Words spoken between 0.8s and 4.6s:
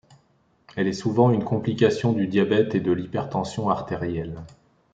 est souvent une complication du diabète et de l'hypertension artérielle.